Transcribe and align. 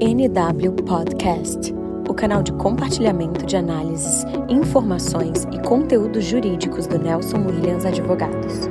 NW 0.00 0.72
Podcast, 0.86 1.72
o 2.08 2.14
canal 2.14 2.42
de 2.42 2.52
compartilhamento 2.52 3.46
de 3.46 3.56
análises, 3.56 4.24
informações 4.48 5.44
e 5.52 5.58
conteúdos 5.62 6.24
jurídicos 6.24 6.86
do 6.86 6.98
Nelson 6.98 7.38
Williams 7.38 7.84
Advogados. 7.84 8.68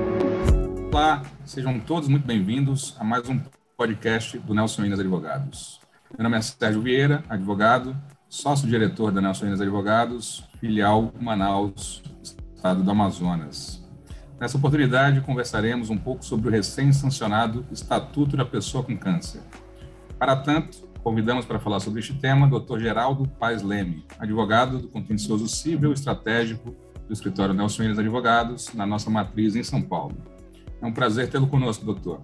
Olá, 0.92 1.24
sejam 1.44 1.80
todos 1.80 2.08
muito 2.08 2.26
bem-vindos 2.26 2.96
a 3.00 3.04
mais 3.04 3.28
um 3.28 3.40
podcast 3.76 4.38
do 4.38 4.54
Nelson 4.54 4.84
Williams 4.84 5.00
Advogados. 5.00 5.80
Meu 6.18 6.24
nome 6.24 6.38
é 6.38 6.42
Sérgio 6.42 6.82
Vieira, 6.82 7.24
advogado, 7.28 7.96
sócio-diretor 8.30 9.12
da 9.12 9.20
Nelson 9.20 9.46
Williams 9.46 9.62
Advogados, 9.62 10.48
filial 10.60 11.12
Manaus, 11.20 12.04
estado 12.54 12.84
do 12.84 12.92
Amazonas. 12.92 13.83
Nessa 14.40 14.58
oportunidade, 14.58 15.22
conversaremos 15.22 15.90
um 15.90 15.98
pouco 15.98 16.24
sobre 16.26 16.48
o 16.48 16.52
recém-sancionado 16.52 17.66
Estatuto 17.72 18.36
da 18.36 18.46
Pessoa 18.46 18.84
com 18.84 18.98
Câncer. 18.98 19.42
Para 20.18 20.36
tanto, 20.36 20.94
Convidamos 21.04 21.46
para 21.46 21.60
falar 21.60 21.82
sobre 21.82 22.00
este 22.00 22.14
tema 22.14 22.48
o 22.48 22.60
Dr. 22.62 22.80
Geraldo 22.80 23.28
Paes 23.28 23.62
Leme, 23.62 24.06
advogado 24.18 24.80
do 24.80 24.88
contencioso 24.88 25.50
civil 25.50 25.92
estratégico 25.92 26.74
do 27.06 27.12
escritório 27.12 27.54
Nelson 27.54 27.82
Williams 27.82 28.00
Advogados, 28.00 28.74
na 28.74 28.86
nossa 28.86 29.10
matriz 29.10 29.54
em 29.58 29.64
São 29.64 29.82
Paulo. 29.82 30.16
É 30.82 30.86
um 30.86 30.94
prazer 30.94 31.30
tê-lo 31.30 31.46
conosco, 31.46 31.84
doutor. 31.84 32.22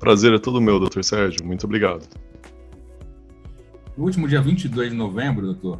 Prazer 0.00 0.34
é 0.34 0.40
todo 0.40 0.60
meu, 0.60 0.80
doutor 0.80 1.04
Sérgio. 1.04 1.46
Muito 1.46 1.64
obrigado. 1.66 2.04
No 3.96 4.06
último 4.06 4.26
dia 4.26 4.42
22 4.42 4.90
de 4.90 4.96
novembro, 4.96 5.46
doutor, 5.46 5.78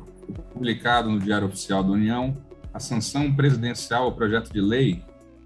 publicado 0.53 1.11
no 1.11 1.19
Diário 1.19 1.49
Oficial 1.49 1.83
da 1.83 1.91
União 1.91 2.37
a 2.73 2.79
sanção 2.79 3.35
presidencial 3.35 4.05
ao 4.05 4.13
projeto 4.13 4.53
de 4.53 4.61
lei 4.61 5.03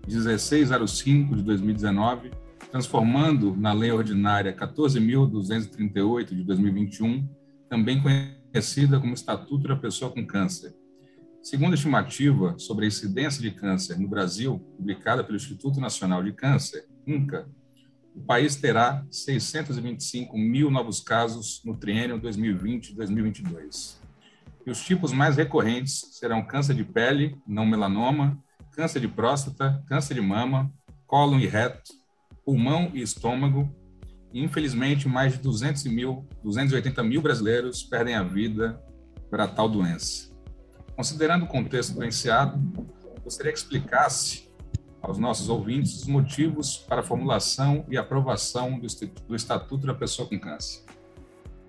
1605 0.08 1.36
de 1.36 1.42
2019 1.42 2.30
transformando 2.70 3.56
na 3.56 3.72
Lei 3.72 3.90
Ordinária 3.90 4.52
14.238 4.54 6.34
de 6.34 6.44
2021, 6.44 7.28
também 7.68 8.00
conhecida 8.02 9.00
como 9.00 9.14
Estatuto 9.14 9.68
da 9.68 9.76
Pessoa 9.76 10.10
com 10.10 10.26
Câncer. 10.26 10.74
Segundo 11.42 11.72
a 11.72 11.74
estimativa 11.74 12.58
sobre 12.58 12.84
a 12.84 12.88
incidência 12.88 13.40
de 13.40 13.50
câncer 13.50 13.98
no 13.98 14.08
Brasil, 14.08 14.58
publicada 14.76 15.24
pelo 15.24 15.36
Instituto 15.36 15.80
Nacional 15.80 16.22
de 16.22 16.32
Câncer, 16.32 16.86
INCA, 17.06 17.48
o 18.14 18.20
país 18.20 18.56
terá 18.56 19.06
625 19.10 20.36
mil 20.36 20.70
novos 20.70 21.00
casos 21.00 21.62
no 21.64 21.76
triênio 21.76 22.20
2020-2022. 22.20 23.96
E 24.66 24.70
os 24.70 24.84
tipos 24.84 25.12
mais 25.12 25.36
recorrentes 25.36 26.04
serão 26.12 26.44
câncer 26.44 26.74
de 26.74 26.84
pele, 26.84 27.38
não 27.46 27.64
melanoma, 27.64 28.38
câncer 28.78 29.00
de 29.00 29.08
próstata, 29.08 29.82
câncer 29.88 30.14
de 30.14 30.20
mama, 30.20 30.72
cólon 31.04 31.40
e 31.40 31.48
reto, 31.48 31.90
pulmão 32.44 32.92
e 32.94 33.02
estômago. 33.02 33.68
E, 34.32 34.40
infelizmente, 34.40 35.08
mais 35.08 35.32
de 35.32 35.40
200 35.40 35.82
mil, 35.86 36.24
280 36.44 37.02
mil 37.02 37.20
brasileiros 37.20 37.82
perdem 37.82 38.14
a 38.14 38.22
vida 38.22 38.80
para 39.28 39.48
tal 39.48 39.68
doença. 39.68 40.30
Considerando 40.94 41.44
o 41.44 41.48
contexto 41.48 41.92
do 41.94 42.04
enunciado, 42.04 42.56
gostaria 43.24 43.50
que 43.50 43.58
explicasse 43.58 44.48
aos 45.02 45.18
nossos 45.18 45.48
ouvintes 45.48 46.02
os 46.02 46.06
motivos 46.06 46.76
para 46.76 47.00
a 47.00 47.04
formulação 47.04 47.84
e 47.88 47.96
aprovação 47.96 48.78
do 49.26 49.34
Estatuto 49.34 49.88
da 49.88 49.94
Pessoa 49.94 50.28
com 50.28 50.38
Câncer. 50.38 50.84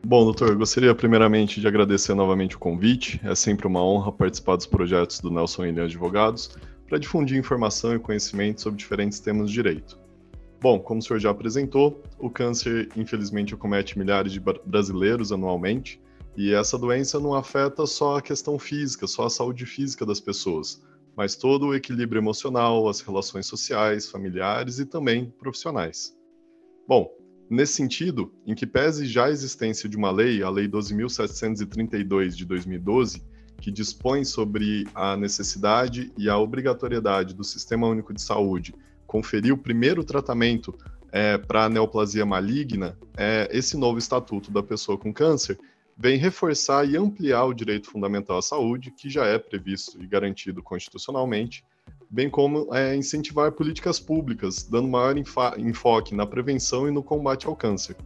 Bom, 0.06 0.26
doutor, 0.26 0.56
gostaria 0.56 0.94
primeiramente 0.94 1.60
de 1.60 1.68
agradecer 1.68 2.14
novamente 2.14 2.56
o 2.56 2.60
convite. 2.60 3.20
É 3.24 3.34
sempre 3.34 3.66
uma 3.66 3.84
honra 3.84 4.12
participar 4.12 4.58
dos 4.58 4.68
projetos 4.68 5.20
do 5.20 5.32
Nelson 5.32 5.64
William 5.64 5.86
Advogados 5.86 6.56
para 6.90 6.98
difundir 6.98 7.38
informação 7.38 7.96
e 7.96 8.00
conhecimento 8.00 8.62
sobre 8.62 8.80
diferentes 8.80 9.20
temas 9.20 9.48
de 9.48 9.54
direito. 9.54 10.00
Bom, 10.60 10.80
como 10.80 11.00
o 11.00 11.04
senhor 11.04 11.20
já 11.20 11.30
apresentou, 11.30 12.04
o 12.18 12.30
câncer 12.30 12.90
infelizmente 12.98 13.54
acomete 13.54 13.98
milhares 13.98 14.34
de 14.34 14.42
brasileiros 14.66 15.32
anualmente, 15.32 16.02
e 16.36 16.54
essa 16.54 16.78
doença 16.78 17.20
não 17.20 17.34
afeta 17.34 17.86
só 17.86 18.18
a 18.18 18.22
questão 18.22 18.58
física, 18.58 19.08
só 19.08 19.26
a 19.26 19.30
saúde 19.30 19.66
física 19.66 20.06
das 20.06 20.20
pessoas, 20.20 20.82
mas 21.16 21.36
todo 21.36 21.68
o 21.68 21.76
equilíbrio 21.76 22.20
emocional, 22.20 22.90
as 22.90 23.02
relações 23.02 23.46
sociais, 23.46 24.10
familiares 24.10 24.80
e 24.80 24.86
também 24.86 25.34
profissionais. 25.38 26.16
Bom, 26.88 27.10
nesse 27.50 27.74
sentido, 27.74 28.34
em 28.46 28.56
que 28.56 28.66
pese 28.66 29.06
já 29.06 29.26
a 29.26 29.32
existência 29.32 29.88
de 29.88 29.96
uma 29.96 30.12
lei, 30.12 30.42
a 30.42 30.50
Lei 30.50 30.68
12.732 30.68 32.36
de 32.36 32.46
2012, 32.46 33.24
que 33.60 33.72
dispõe 33.72 34.24
sobre 34.24 34.88
a 34.96 35.16
necessidade 35.18 36.12
e 36.18 36.30
a 36.30 36.38
obrigatoriedade 36.38 37.34
do 37.34 37.44
Sistema 37.44 37.88
Único 37.88 38.14
de 38.14 38.22
Saúde 38.22 38.74
conferir 39.06 39.52
o 39.52 39.58
primeiro 39.58 40.04
tratamento 40.04 40.78
é, 41.12 41.38
para 41.38 41.66
a 41.66 41.70
neoplasia 41.70 42.26
maligna, 42.26 42.98
é, 43.18 43.50
esse 43.52 43.76
novo 43.76 43.98
estatuto 43.98 44.52
da 44.52 44.62
pessoa 44.62 44.98
com 44.98 45.12
câncer 45.12 45.58
vem 45.98 46.18
reforçar 46.18 46.88
e 46.88 46.96
ampliar 46.96 47.44
o 47.46 47.54
direito 47.54 47.90
fundamental 47.90 48.38
à 48.38 48.42
saúde, 48.42 48.92
que 48.92 49.10
já 49.10 49.26
é 49.26 49.38
previsto 49.38 50.02
e 50.02 50.08
garantido 50.08 50.64
constitucionalmente, 50.64 51.64
bem 52.10 52.30
como 52.30 52.74
é, 52.74 52.96
incentivar 52.96 53.52
políticas 53.52 54.00
públicas, 54.00 54.64
dando 54.64 54.88
maior 54.88 55.16
enfoque 55.58 56.16
na 56.16 56.26
prevenção 56.26 56.88
e 56.88 56.92
no 56.92 57.04
combate 57.04 57.48
ao 57.48 57.56
câncer. 57.56 57.98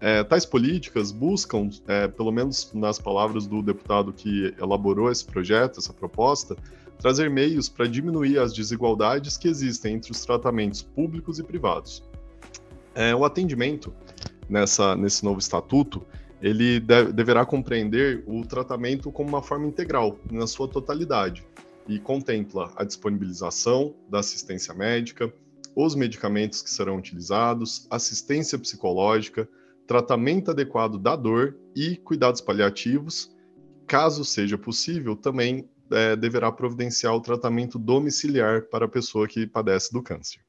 É, 0.00 0.22
tais 0.22 0.46
políticas 0.46 1.10
buscam, 1.10 1.68
é, 1.88 2.06
pelo 2.06 2.30
menos 2.30 2.72
nas 2.72 2.98
palavras 2.98 3.46
do 3.46 3.62
deputado 3.62 4.12
que 4.12 4.54
elaborou 4.58 5.10
esse 5.10 5.24
projeto, 5.24 5.80
essa 5.80 5.92
proposta, 5.92 6.56
trazer 6.98 7.28
meios 7.28 7.68
para 7.68 7.86
diminuir 7.86 8.38
as 8.38 8.52
desigualdades 8.52 9.36
que 9.36 9.48
existem 9.48 9.94
entre 9.94 10.12
os 10.12 10.24
tratamentos 10.24 10.82
públicos 10.82 11.38
e 11.38 11.42
privados. 11.42 12.04
É, 12.94 13.14
o 13.14 13.24
atendimento 13.24 13.92
nessa, 14.48 14.96
nesse 14.96 15.24
novo 15.24 15.38
estatuto 15.38 16.04
ele 16.40 16.78
deve, 16.78 17.12
deverá 17.12 17.44
compreender 17.44 18.22
o 18.26 18.44
tratamento 18.46 19.10
como 19.10 19.28
uma 19.28 19.42
forma 19.42 19.66
integral, 19.66 20.18
na 20.30 20.46
sua 20.46 20.68
totalidade, 20.68 21.44
e 21.88 21.98
contempla 21.98 22.72
a 22.76 22.84
disponibilização 22.84 23.94
da 24.08 24.20
assistência 24.20 24.72
médica, 24.74 25.32
os 25.74 25.94
medicamentos 25.94 26.62
que 26.62 26.70
serão 26.70 26.96
utilizados, 26.96 27.86
assistência 27.90 28.58
psicológica, 28.58 29.48
tratamento 29.88 30.50
adequado 30.50 30.98
da 30.98 31.16
dor 31.16 31.56
e 31.74 31.96
cuidados 31.96 32.42
paliativos, 32.42 33.34
caso 33.86 34.22
seja 34.22 34.58
possível, 34.58 35.16
também 35.16 35.66
é, 35.90 36.14
deverá 36.14 36.52
providenciar 36.52 37.14
o 37.14 37.22
tratamento 37.22 37.78
domiciliar 37.78 38.66
para 38.66 38.84
a 38.84 38.88
pessoa 38.88 39.26
que 39.26 39.46
padece 39.46 39.90
do 39.90 40.02
câncer. 40.02 40.40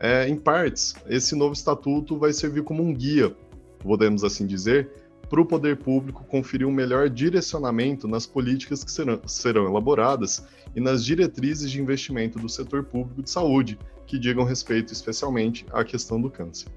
É, 0.00 0.26
em 0.26 0.36
partes, 0.36 0.94
esse 1.06 1.36
novo 1.36 1.52
estatuto 1.52 2.18
vai 2.18 2.32
servir 2.32 2.64
como 2.64 2.82
um 2.82 2.94
guia, 2.94 3.36
podemos 3.78 4.24
assim 4.24 4.46
dizer, 4.46 4.90
para 5.28 5.40
o 5.40 5.44
poder 5.44 5.76
público 5.76 6.24
conferir 6.24 6.66
um 6.66 6.72
melhor 6.72 7.10
direcionamento 7.10 8.08
nas 8.08 8.26
políticas 8.26 8.82
que 8.82 8.90
serão, 8.90 9.20
serão 9.26 9.66
elaboradas 9.66 10.46
e 10.74 10.80
nas 10.80 11.04
diretrizes 11.04 11.70
de 11.70 11.78
investimento 11.78 12.38
do 12.38 12.48
setor 12.48 12.84
público 12.84 13.22
de 13.22 13.28
saúde, 13.28 13.78
que 14.06 14.18
digam 14.18 14.44
respeito 14.44 14.94
especialmente 14.94 15.66
à 15.72 15.84
questão 15.84 16.18
do 16.18 16.30
câncer. 16.30 16.70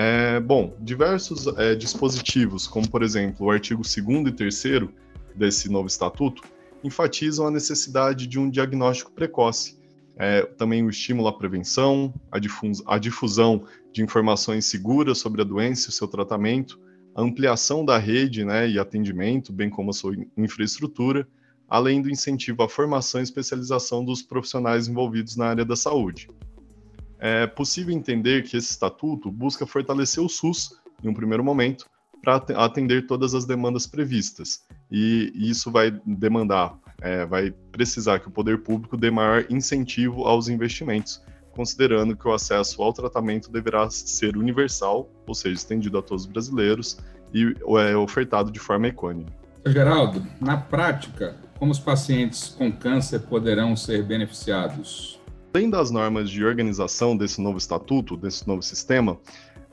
É, 0.00 0.38
bom, 0.38 0.76
diversos 0.78 1.48
é, 1.58 1.74
dispositivos, 1.74 2.68
como 2.68 2.88
por 2.88 3.02
exemplo 3.02 3.46
o 3.46 3.50
artigo 3.50 3.82
2 3.82 4.28
e 4.28 4.32
3 4.32 4.62
desse 5.34 5.68
novo 5.68 5.88
estatuto, 5.88 6.40
enfatizam 6.84 7.48
a 7.48 7.50
necessidade 7.50 8.28
de 8.28 8.38
um 8.38 8.48
diagnóstico 8.48 9.10
precoce, 9.10 9.76
é, 10.16 10.42
também 10.42 10.84
o 10.84 10.88
estímulo 10.88 11.26
à 11.26 11.36
prevenção, 11.36 12.14
a, 12.30 12.38
a 12.94 12.98
difusão 12.98 13.64
de 13.92 14.00
informações 14.00 14.66
seguras 14.66 15.18
sobre 15.18 15.42
a 15.42 15.44
doença 15.44 15.86
e 15.86 15.88
o 15.88 15.92
seu 15.92 16.06
tratamento, 16.06 16.78
a 17.12 17.20
ampliação 17.20 17.84
da 17.84 17.98
rede 17.98 18.44
né, 18.44 18.70
e 18.70 18.78
atendimento, 18.78 19.52
bem 19.52 19.68
como 19.68 19.90
a 19.90 19.92
sua 19.92 20.14
infraestrutura, 20.36 21.26
além 21.68 22.00
do 22.00 22.08
incentivo 22.08 22.62
à 22.62 22.68
formação 22.68 23.20
e 23.20 23.24
especialização 23.24 24.04
dos 24.04 24.22
profissionais 24.22 24.86
envolvidos 24.86 25.34
na 25.34 25.46
área 25.46 25.64
da 25.64 25.74
saúde. 25.74 26.28
É 27.18 27.46
possível 27.46 27.94
entender 27.94 28.44
que 28.44 28.56
esse 28.56 28.70
estatuto 28.70 29.30
busca 29.30 29.66
fortalecer 29.66 30.22
o 30.22 30.28
SUS, 30.28 30.78
em 31.02 31.08
um 31.08 31.14
primeiro 31.14 31.42
momento, 31.42 31.86
para 32.22 32.36
atender 32.36 33.06
todas 33.06 33.34
as 33.34 33.44
demandas 33.44 33.86
previstas. 33.86 34.64
E 34.90 35.32
isso 35.34 35.70
vai 35.70 35.90
demandar, 36.04 36.76
é, 37.00 37.24
vai 37.24 37.52
precisar 37.72 38.18
que 38.18 38.28
o 38.28 38.30
poder 38.30 38.58
público 38.62 38.96
dê 38.96 39.10
maior 39.10 39.44
incentivo 39.50 40.24
aos 40.24 40.48
investimentos, 40.48 41.22
considerando 41.52 42.16
que 42.16 42.26
o 42.26 42.32
acesso 42.32 42.82
ao 42.82 42.92
tratamento 42.92 43.50
deverá 43.50 43.90
ser 43.90 44.36
universal, 44.36 45.10
ou 45.26 45.34
seja, 45.34 45.54
estendido 45.54 45.98
a 45.98 46.02
todos 46.02 46.24
os 46.24 46.30
brasileiros 46.30 46.98
e 47.34 47.54
é 47.80 47.96
ofertado 47.96 48.50
de 48.50 48.58
forma 48.58 48.88
econômica. 48.88 49.32
Geraldo, 49.66 50.24
na 50.40 50.56
prática, 50.56 51.36
como 51.58 51.72
os 51.72 51.78
pacientes 51.78 52.48
com 52.48 52.70
câncer 52.70 53.20
poderão 53.20 53.76
ser 53.76 54.02
beneficiados? 54.04 55.17
Além 55.52 55.70
das 55.70 55.90
normas 55.90 56.30
de 56.30 56.44
organização 56.44 57.16
desse 57.16 57.40
novo 57.40 57.58
estatuto, 57.58 58.16
desse 58.16 58.46
novo 58.46 58.62
sistema, 58.62 59.18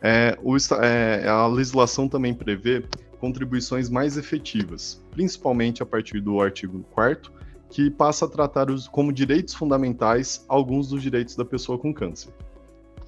é, 0.02 0.38
o, 0.42 0.56
é, 0.82 1.28
a 1.28 1.48
legislação 1.48 2.08
também 2.08 2.34
prevê 2.34 2.84
contribuições 3.20 3.90
mais 3.90 4.18
efetivas, 4.18 5.04
principalmente 5.12 5.82
a 5.82 5.86
partir 5.86 6.20
do 6.22 6.40
artigo 6.40 6.84
4 6.92 7.34
que 7.70 7.90
passa 7.90 8.26
a 8.26 8.28
tratar 8.28 8.70
os, 8.70 8.88
como 8.88 9.12
direitos 9.12 9.54
fundamentais 9.54 10.46
alguns 10.48 10.90
dos 10.90 11.02
direitos 11.02 11.36
da 11.36 11.44
pessoa 11.44 11.78
com 11.78 11.94
câncer. 11.94 12.32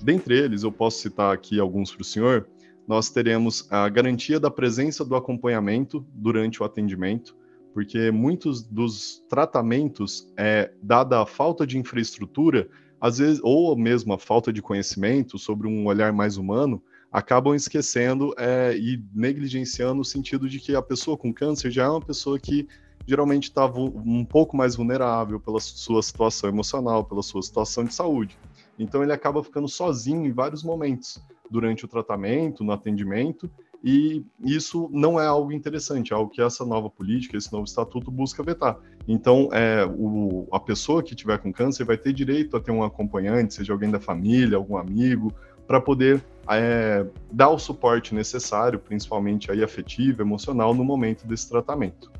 Dentre 0.01 0.37
eles, 0.37 0.63
eu 0.63 0.71
posso 0.71 0.99
citar 0.99 1.33
aqui 1.33 1.59
alguns 1.59 1.91
para 1.91 2.01
o 2.01 2.05
senhor, 2.05 2.47
nós 2.87 3.09
teremos 3.09 3.67
a 3.71 3.87
garantia 3.89 4.39
da 4.39 4.49
presença 4.49 5.05
do 5.05 5.15
acompanhamento 5.15 6.05
durante 6.13 6.61
o 6.61 6.65
atendimento, 6.65 7.35
porque 7.77 8.09
muitos 8.09 8.63
dos 8.63 9.23
tratamentos, 9.29 10.27
é, 10.35 10.73
dada 10.81 11.21
a 11.21 11.27
falta 11.27 11.67
de 11.67 11.77
infraestrutura, 11.77 12.67
às 12.99 13.19
vezes, 13.19 13.39
ou 13.43 13.77
mesmo 13.77 14.13
a 14.13 14.17
falta 14.17 14.51
de 14.51 14.63
conhecimento 14.63 15.37
sobre 15.37 15.67
um 15.67 15.85
olhar 15.85 16.11
mais 16.11 16.37
humano, 16.37 16.81
acabam 17.11 17.53
esquecendo 17.53 18.33
é, 18.35 18.75
e 18.75 18.99
negligenciando 19.13 20.01
o 20.01 20.03
sentido 20.03 20.49
de 20.49 20.59
que 20.59 20.75
a 20.75 20.81
pessoa 20.81 21.15
com 21.15 21.31
câncer 21.31 21.69
já 21.69 21.83
é 21.83 21.87
uma 21.87 22.01
pessoa 22.01 22.39
que 22.39 22.67
geralmente 23.05 23.43
está 23.43 23.67
um 23.67 24.25
pouco 24.25 24.57
mais 24.57 24.75
vulnerável 24.75 25.39
pela 25.39 25.59
sua 25.59 26.01
situação 26.01 26.49
emocional, 26.49 27.05
pela 27.05 27.21
sua 27.21 27.43
situação 27.43 27.83
de 27.83 27.93
saúde. 27.93 28.39
Então 28.79 29.03
ele 29.03 29.13
acaba 29.13 29.43
ficando 29.43 29.67
sozinho 29.67 30.25
em 30.25 30.31
vários 30.31 30.63
momentos 30.63 31.19
durante 31.47 31.85
o 31.85 31.87
tratamento, 31.87 32.63
no 32.63 32.71
atendimento, 32.71 33.47
e 33.83 34.25
isso 34.43 34.89
não 34.91 35.19
é 35.19 35.25
algo 35.27 35.51
interessante, 35.51 36.11
é 36.11 36.15
algo 36.15 36.31
que 36.31 36.41
essa 36.41 36.65
nova 36.65 36.89
política, 36.89 37.37
esse 37.37 37.51
novo 37.51 37.65
estatuto 37.65 38.09
busca 38.11 38.43
vetar. 38.43 38.77
Então, 39.07 39.49
é, 39.53 39.85
o, 39.85 40.47
a 40.51 40.59
pessoa 40.59 41.03
que 41.03 41.15
tiver 41.15 41.37
com 41.37 41.53
câncer 41.53 41.85
vai 41.85 41.97
ter 41.97 42.11
direito 42.11 42.57
a 42.57 42.59
ter 42.59 42.71
um 42.71 42.83
acompanhante, 42.83 43.53
seja 43.53 43.73
alguém 43.73 43.89
da 43.89 43.99
família, 43.99 44.57
algum 44.57 44.77
amigo, 44.77 45.33
para 45.65 45.79
poder 45.79 46.23
é, 46.49 47.05
dar 47.31 47.49
o 47.49 47.59
suporte 47.59 48.15
necessário, 48.15 48.79
principalmente 48.79 49.51
aí 49.51 49.63
afetivo, 49.63 50.21
emocional, 50.21 50.73
no 50.73 50.83
momento 50.83 51.27
desse 51.27 51.47
tratamento. 51.49 52.11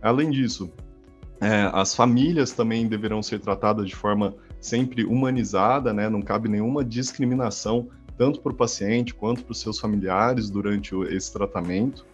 Além 0.00 0.30
disso, 0.30 0.72
é, 1.40 1.70
as 1.72 1.94
famílias 1.94 2.52
também 2.52 2.88
deverão 2.88 3.22
ser 3.22 3.40
tratadas 3.40 3.86
de 3.86 3.94
forma 3.94 4.34
sempre 4.60 5.04
humanizada, 5.04 5.92
né? 5.92 6.08
Não 6.08 6.20
cabe 6.20 6.48
nenhuma 6.48 6.84
discriminação 6.84 7.88
tanto 8.18 8.40
para 8.40 8.52
o 8.52 8.54
paciente 8.54 9.14
quanto 9.14 9.44
para 9.44 9.52
os 9.52 9.60
seus 9.60 9.78
familiares 9.78 10.50
durante 10.50 10.94
esse 11.10 11.32
tratamento. 11.32 12.04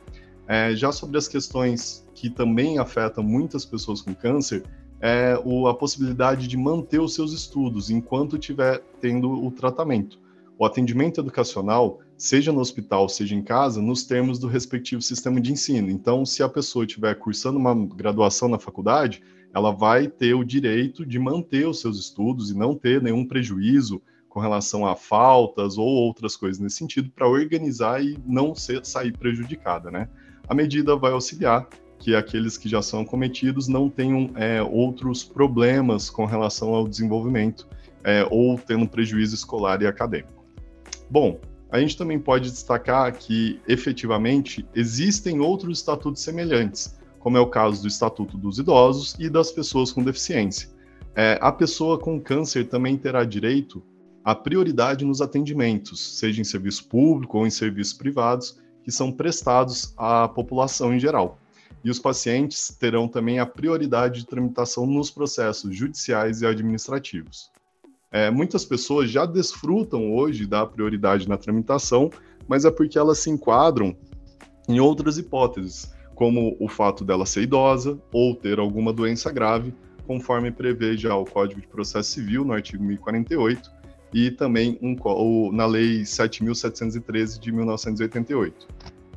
É, 0.47 0.77
já 0.77 0.93
sobre 0.93 1.17
as 1.17 1.27
questões 1.27 2.06
que 2.15 2.29
também 2.29 2.79
afetam 2.79 3.25
muitas 3.25 3.65
pessoas 3.65 4.03
com 4.03 4.15
câncer, 4.15 4.62
é 5.01 5.41
o, 5.43 5.67
a 5.67 5.75
possibilidade 5.75 6.47
de 6.47 6.56
manter 6.56 7.01
os 7.01 7.15
seus 7.15 7.33
estudos 7.33 7.91
enquanto 7.91 8.37
estiver 8.37 8.83
tendo 9.01 9.31
o 9.33 9.51
tratamento. 9.51 10.21
O 10.59 10.65
atendimento 10.65 11.21
educacional, 11.21 12.01
seja 12.17 12.53
no 12.53 12.61
hospital, 12.61 13.09
seja 13.09 13.35
em 13.35 13.43
casa, 13.43 13.83
nos 13.83 14.05
termos 14.05 14.39
do 14.39 14.47
respectivo 14.47 15.03
sistema 15.03 15.41
de 15.41 15.53
ensino. 15.53 15.91
Então, 15.91 16.25
se 16.25 16.43
a 16.43 16.49
pessoa 16.49 16.85
estiver 16.85 17.15
cursando 17.17 17.59
uma 17.59 17.75
graduação 17.75 18.49
na 18.49 18.59
faculdade, 18.59 19.23
ela 19.55 19.73
vai 19.73 20.06
ter 20.06 20.35
o 20.35 20.45
direito 20.45 21.05
de 21.05 21.19
manter 21.19 21.67
os 21.67 21.81
seus 21.81 21.99
estudos 21.99 22.51
e 22.51 22.56
não 22.56 22.75
ter 22.75 23.03
nenhum 23.03 23.27
prejuízo 23.27 24.01
com 24.34 24.40
relação 24.40 24.84
a 24.84 24.96
faltas 24.96 25.78
ou 25.78 25.86
outras 25.86 26.36
coisas 26.36 26.60
nesse 26.60 26.78
sentido, 26.78 27.08
para 27.08 27.28
organizar 27.28 28.04
e 28.04 28.19
não 28.26 28.52
ser, 28.52 28.84
sair 28.84 29.16
prejudicada, 29.16 29.92
né? 29.92 30.08
A 30.48 30.54
medida 30.54 30.96
vai 30.96 31.12
auxiliar 31.12 31.69
que 32.00 32.16
aqueles 32.16 32.58
que 32.58 32.69
já 32.69 32.82
são 32.82 33.04
cometidos 33.04 33.69
não 33.69 33.88
tenham 33.88 34.32
é, 34.34 34.60
outros 34.60 35.22
problemas 35.22 36.10
com 36.10 36.25
relação 36.25 36.75
ao 36.75 36.88
desenvolvimento 36.88 37.69
é, 38.02 38.26
ou 38.28 38.58
tendo 38.58 38.88
prejuízo 38.88 39.36
escolar 39.36 39.81
e 39.82 39.86
acadêmico. 39.86 40.44
Bom, 41.08 41.40
a 41.70 41.78
gente 41.78 41.96
também 41.96 42.19
pode 42.19 42.50
destacar 42.50 43.16
que, 43.16 43.60
efetivamente, 43.69 44.66
existem 44.75 45.38
outros 45.38 45.78
estatutos 45.78 46.22
semelhantes, 46.22 46.98
como 47.20 47.38
é 47.38 47.40
o 47.40 47.46
caso 47.46 47.82
do 47.82 47.86
Estatuto 47.86 48.36
dos 48.36 48.58
Idosos 48.58 49.14
e 49.16 49.31
das 49.31 49.52
pessoas 49.52 49.92
com 49.92 50.02
deficiência. 50.02 50.69
É, 51.14 51.38
a 51.40 51.52
pessoa 51.52 52.00
com 52.00 52.20
câncer 52.20 52.69
também 52.69 52.96
terá 52.96 53.22
direito 53.22 53.81
a 54.25 54.35
prioridade 54.35 55.05
nos 55.05 55.21
atendimentos, 55.21 56.19
seja 56.19 56.41
em 56.41 56.44
serviço 56.44 56.88
público 56.88 57.38
ou 57.38 57.47
em 57.47 57.50
serviços 57.50 57.93
privados, 57.93 58.59
que 58.82 58.91
são 58.91 59.12
prestados 59.12 59.93
à 59.99 60.26
população 60.26 60.94
em 60.94 60.99
geral. 60.99 61.38
E 61.85 61.91
os 61.91 61.99
pacientes 61.99 62.75
terão 62.81 63.06
também 63.06 63.38
a 63.38 63.44
prioridade 63.44 64.21
de 64.21 64.26
tramitação 64.26 64.87
nos 64.87 65.11
processos 65.11 65.76
judiciais 65.76 66.41
e 66.41 66.47
administrativos. 66.47 67.50
É, 68.11 68.31
muitas 68.31 68.65
pessoas 68.65 69.11
já 69.11 69.26
desfrutam 69.26 70.15
hoje 70.15 70.47
da 70.47 70.65
prioridade 70.65 71.29
na 71.29 71.37
tramitação, 71.37 72.09
mas 72.49 72.65
é 72.65 72.70
porque 72.70 72.99
elas 72.99 73.19
se 73.19 73.29
enquadram 73.29 73.94
em 74.67 74.81
outras 74.81 75.19
hipóteses, 75.19 75.93
como 76.15 76.56
o 76.59 76.69
fato 76.69 77.05
dela 77.05 77.27
ser 77.27 77.43
idosa 77.43 78.00
ou 78.12 78.35
ter 78.35 78.59
alguma 78.59 78.93
doença 78.93 79.31
grave, 79.31 79.75
conforme 80.06 80.50
prevê 80.50 80.97
já 80.97 81.15
o 81.15 81.25
Código 81.25 81.61
de 81.61 81.67
Processo 81.67 82.12
Civil, 82.12 82.44
no 82.44 82.53
artigo 82.53 82.82
1048, 82.85 83.74
e 84.14 84.31
também 84.31 84.78
um, 84.81 85.50
na 85.52 85.66
Lei 85.66 86.02
7.713 86.02 87.40
de 87.40 87.50
1988. 87.50 88.69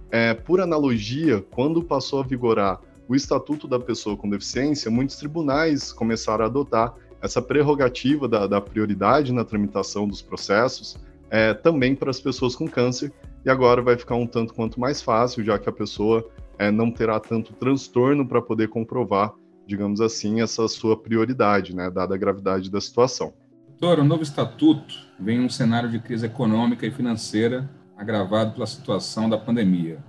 É, 0.09 0.33
por 0.33 0.59
analogia, 0.59 1.45
quando 1.51 1.83
passou 1.83 2.19
a 2.19 2.23
vigorar 2.23 2.81
o 3.07 3.15
Estatuto 3.15 3.67
da 3.67 3.79
Pessoa 3.79 4.17
com 4.17 4.27
Deficiência, 4.27 4.89
muitos 4.89 5.15
tribunais 5.17 5.93
começaram 5.93 6.43
a 6.43 6.47
adotar 6.47 6.95
essa 7.21 7.41
prerrogativa 7.41 8.27
da, 8.27 8.47
da 8.47 8.59
prioridade 8.59 9.31
na 9.31 9.45
tramitação 9.45 10.07
dos 10.07 10.21
processos, 10.21 10.97
é, 11.29 11.53
também 11.53 11.95
para 11.95 12.09
as 12.09 12.19
pessoas 12.19 12.55
com 12.55 12.67
câncer, 12.67 13.13
e 13.45 13.49
agora 13.49 13.81
vai 13.83 13.97
ficar 13.97 14.15
um 14.15 14.25
tanto 14.25 14.53
quanto 14.53 14.79
mais 14.79 15.01
fácil, 15.01 15.43
já 15.43 15.59
que 15.59 15.69
a 15.69 15.71
pessoa 15.71 16.27
é, 16.57 16.71
não 16.71 16.89
terá 16.89 17.19
tanto 17.19 17.53
transtorno 17.53 18.27
para 18.27 18.41
poder 18.41 18.69
comprovar, 18.69 19.33
digamos 19.67 20.01
assim, 20.01 20.41
essa 20.41 20.67
sua 20.67 20.97
prioridade, 20.97 21.75
né, 21.75 21.89
dada 21.91 22.15
a 22.15 22.17
gravidade 22.17 22.71
da 22.71 22.81
situação. 22.81 23.33
Doutor, 23.79 23.99
o 23.99 24.03
novo 24.03 24.23
estatuto 24.23 24.95
vem 25.19 25.37
em 25.37 25.45
um 25.45 25.49
cenário 25.49 25.87
de 25.87 25.99
crise 25.99 26.25
econômica 26.25 26.83
e 26.87 26.89
financeira 26.89 27.69
agravado 27.95 28.53
pela 28.53 28.65
situação 28.65 29.29
da 29.29 29.37
pandemia. 29.37 30.03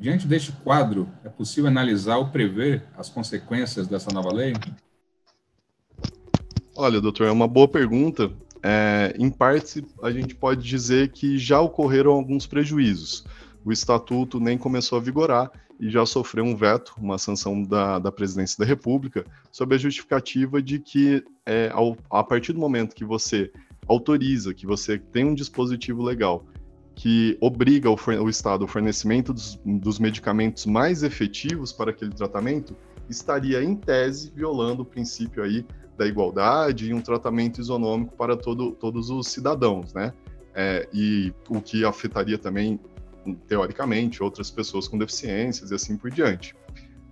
Diante 0.00 0.26
deste 0.26 0.50
quadro, 0.50 1.06
é 1.22 1.28
possível 1.28 1.68
analisar 1.68 2.16
ou 2.16 2.28
prever 2.28 2.84
as 2.96 3.10
consequências 3.10 3.86
dessa 3.86 4.10
nova 4.10 4.32
lei? 4.32 4.54
Olha, 6.74 6.98
doutor, 6.98 7.26
é 7.26 7.30
uma 7.30 7.46
boa 7.46 7.68
pergunta. 7.68 8.32
É, 8.62 9.14
em 9.18 9.28
parte, 9.28 9.84
a 10.02 10.10
gente 10.10 10.34
pode 10.34 10.66
dizer 10.66 11.12
que 11.12 11.36
já 11.36 11.60
ocorreram 11.60 12.12
alguns 12.12 12.46
prejuízos. 12.46 13.26
O 13.62 13.72
estatuto 13.72 14.40
nem 14.40 14.56
começou 14.56 14.96
a 14.96 15.02
vigorar 15.02 15.50
e 15.78 15.90
já 15.90 16.04
sofreu 16.06 16.44
um 16.44 16.56
veto, 16.56 16.94
uma 16.98 17.18
sanção 17.18 17.62
da, 17.62 17.98
da 17.98 18.10
presidência 18.10 18.56
da 18.58 18.64
República, 18.64 19.24
sob 19.50 19.74
a 19.74 19.78
justificativa 19.78 20.62
de 20.62 20.78
que, 20.78 21.22
é, 21.44 21.70
ao, 21.72 21.96
a 22.10 22.24
partir 22.24 22.52
do 22.52 22.60
momento 22.60 22.94
que 22.94 23.04
você 23.04 23.50
autoriza, 23.86 24.54
que 24.54 24.66
você 24.66 24.98
tem 24.98 25.24
um 25.24 25.34
dispositivo 25.34 26.02
legal 26.02 26.44
que 26.96 27.36
obriga 27.42 27.90
o, 27.90 27.96
o 28.22 28.28
Estado 28.28 28.62
ao 28.64 28.68
fornecimento 28.68 29.32
dos, 29.32 29.60
dos 29.64 29.98
medicamentos 29.98 30.64
mais 30.64 31.02
efetivos 31.02 31.70
para 31.70 31.90
aquele 31.90 32.10
tratamento, 32.10 32.74
estaria, 33.08 33.62
em 33.62 33.76
tese, 33.76 34.32
violando 34.34 34.82
o 34.82 34.84
princípio 34.84 35.42
aí 35.42 35.64
da 35.96 36.06
igualdade 36.06 36.88
e 36.88 36.94
um 36.94 37.00
tratamento 37.00 37.60
isonômico 37.60 38.16
para 38.16 38.34
todo, 38.34 38.72
todos 38.72 39.10
os 39.10 39.28
cidadãos, 39.28 39.92
né? 39.92 40.12
É, 40.54 40.88
e 40.92 41.34
o 41.50 41.60
que 41.60 41.84
afetaria 41.84 42.38
também 42.38 42.80
teoricamente, 43.34 44.22
outras 44.22 44.50
pessoas 44.50 44.88
com 44.88 44.98
deficiências 44.98 45.70
e 45.70 45.74
assim 45.74 45.96
por 45.96 46.10
diante. 46.10 46.54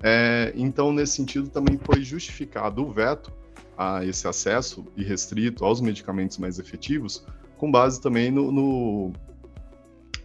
É, 0.03 0.53
então, 0.55 0.93
nesse 0.93 1.15
sentido, 1.15 1.49
também 1.49 1.79
foi 1.83 2.03
justificado 2.03 2.85
o 2.87 2.93
veto 2.93 3.33
a 3.77 4.05
esse 4.05 4.29
acesso 4.29 4.87
irrestrito 4.97 5.65
aos 5.65 5.81
medicamentos 5.81 6.39
mais 6.39 6.59
efetivos, 6.59 7.27
com 7.57 7.71
base 7.71 8.01
também 8.01 8.31
no, 8.31 8.53
no 8.53 9.13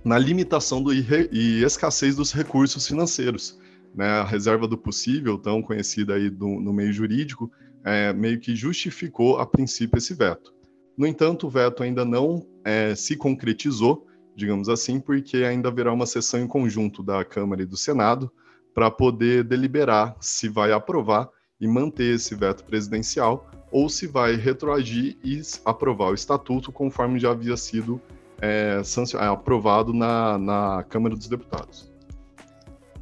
na 0.04 0.18
limitação 0.18 0.82
do, 0.82 0.94
e 0.94 1.64
escassez 1.64 2.16
dos 2.16 2.32
recursos 2.32 2.88
financeiros. 2.88 3.60
Né? 3.94 4.08
A 4.08 4.24
reserva 4.24 4.68
do 4.68 4.78
possível, 4.78 5.38
tão 5.38 5.62
conhecida 5.62 6.16
aí 6.16 6.30
do, 6.30 6.48
no 6.48 6.72
meio 6.72 6.94
jurídico, 6.94 7.52
é, 7.84 8.14
meio 8.14 8.40
que 8.40 8.56
justificou 8.56 9.40
a 9.40 9.46
princípio 9.46 9.98
esse 9.98 10.14
veto. 10.14 10.54
No 10.98 11.08
entanto, 11.08 11.48
o 11.48 11.50
veto 11.50 11.82
ainda 11.82 12.04
não 12.04 12.46
é, 12.64 12.94
se 12.94 13.16
concretizou, 13.16 14.06
digamos 14.40 14.70
assim, 14.70 15.00
porque 15.00 15.38
ainda 15.38 15.68
haverá 15.68 15.92
uma 15.92 16.06
sessão 16.06 16.40
em 16.40 16.48
conjunto 16.48 17.04
da 17.04 17.26
Câmara 17.26 17.62
e 17.62 17.66
do 17.66 17.76
Senado 17.76 18.32
para 18.74 18.90
poder 18.90 19.44
deliberar 19.44 20.16
se 20.22 20.48
vai 20.48 20.72
aprovar 20.72 21.30
e 21.60 21.68
manter 21.68 22.16
esse 22.16 22.34
veto 22.34 22.64
presidencial 22.64 23.52
ou 23.70 23.90
se 23.90 24.08
vai 24.08 24.36
retroagir 24.36 25.18
e 25.22 25.42
aprovar 25.66 26.12
o 26.12 26.14
estatuto 26.14 26.72
conforme 26.72 27.20
já 27.20 27.32
havia 27.32 27.58
sido 27.58 28.02
é, 28.42 28.82
é, 28.82 29.26
aprovado 29.26 29.94
na, 29.94 30.38
na 30.38 30.86
Câmara 30.88 31.16
dos 31.16 31.28
Deputados. 31.28 31.92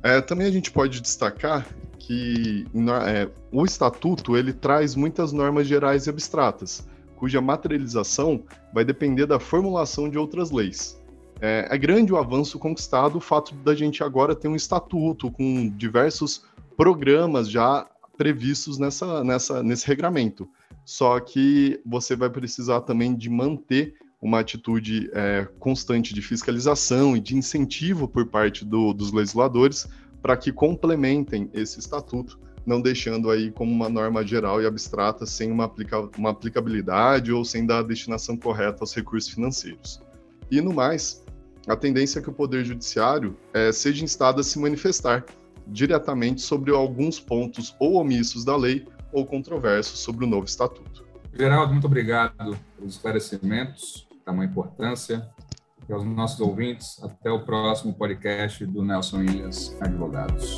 É, 0.01 0.19
também 0.19 0.47
a 0.47 0.51
gente 0.51 0.71
pode 0.71 0.99
destacar 0.99 1.67
que 1.99 2.65
é, 3.05 3.29
o 3.51 3.63
estatuto 3.63 4.35
ele 4.35 4.53
traz 4.53 4.95
muitas 4.95 5.31
normas 5.31 5.67
gerais 5.67 6.07
e 6.07 6.09
abstratas, 6.09 6.87
cuja 7.15 7.41
materialização 7.41 8.43
vai 8.73 8.83
depender 8.83 9.25
da 9.25 9.39
formulação 9.39 10.09
de 10.09 10.17
outras 10.17 10.49
leis. 10.49 10.97
É, 11.39 11.67
é, 11.69 11.77
grande 11.77 12.11
o 12.11 12.17
avanço 12.17 12.57
conquistado 12.57 13.17
o 13.17 13.21
fato 13.21 13.53
da 13.55 13.75
gente 13.75 14.03
agora 14.03 14.35
ter 14.35 14.47
um 14.47 14.55
estatuto 14.55 15.31
com 15.31 15.69
diversos 15.69 16.43
programas 16.75 17.49
já 17.49 17.87
previstos 18.17 18.77
nessa, 18.77 19.23
nessa, 19.23 19.61
nesse 19.61 19.85
regramento. 19.85 20.49
Só 20.83 21.19
que 21.19 21.79
você 21.85 22.15
vai 22.15 22.29
precisar 22.29 22.81
também 22.81 23.15
de 23.15 23.29
manter 23.29 23.95
uma 24.21 24.39
atitude 24.39 25.09
é, 25.13 25.47
constante 25.59 26.13
de 26.13 26.21
fiscalização 26.21 27.15
e 27.15 27.19
de 27.19 27.35
incentivo 27.35 28.07
por 28.07 28.25
parte 28.25 28.65
do, 28.65 28.93
dos 28.93 29.11
legisladores 29.11 29.87
para 30.21 30.35
que 30.35 30.51
complementem 30.51 31.49
esse 31.53 31.79
estatuto, 31.79 32.39
não 32.65 32.81
deixando 32.81 33.29
aí 33.29 33.51
como 33.51 33.71
uma 33.71 33.87
norma 33.87 34.25
geral 34.25 34.61
e 34.61 34.65
abstrata 34.65 35.25
sem 35.25 35.51
uma, 35.51 35.65
aplica 35.65 36.09
uma 36.17 36.31
aplicabilidade 36.31 37.31
ou 37.31 37.45
sem 37.45 37.65
dar 37.65 37.79
a 37.79 37.83
destinação 37.83 38.35
correta 38.35 38.77
aos 38.81 38.93
recursos 38.95 39.31
financeiros. 39.31 40.01
E 40.49 40.59
no 40.61 40.73
mais, 40.73 41.23
a 41.67 41.75
tendência 41.75 42.19
é 42.19 42.21
que 42.21 42.29
o 42.29 42.33
Poder 42.33 42.63
Judiciário 42.63 43.37
é, 43.53 43.71
seja 43.71 44.03
instado 44.03 44.41
a 44.41 44.43
se 44.43 44.57
manifestar 44.59 45.25
diretamente 45.67 46.41
sobre 46.41 46.71
alguns 46.71 47.19
pontos 47.19 47.75
ou 47.79 47.95
omissos 47.95 48.45
da 48.45 48.55
lei 48.55 48.87
ou 49.11 49.25
controversos 49.25 49.99
sobre 49.99 50.25
o 50.25 50.27
novo 50.27 50.45
estatuto. 50.45 51.05
Geraldo, 51.33 51.73
muito 51.73 51.87
obrigado 51.87 52.57
pelos 52.75 52.95
esclarecimentos, 52.95 54.07
tamanha 54.25 54.49
importância. 54.49 55.29
E 55.87 55.93
aos 55.93 56.03
nossos 56.03 56.39
ouvintes, 56.41 57.01
até 57.01 57.31
o 57.31 57.45
próximo 57.45 57.93
podcast 57.93 58.65
do 58.65 58.83
Nelson 58.83 59.21
Ilhas 59.23 59.75
Advogados. 59.79 60.57